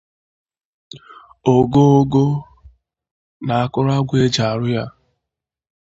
[1.55, 2.25] ogoogo
[3.45, 4.83] na akụrụngwa e ji arụ ya.